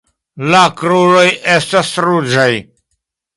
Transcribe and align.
La 0.53 0.61
kruroj 0.79 1.25
estas 1.57 1.93
ruĝaj. 2.07 2.49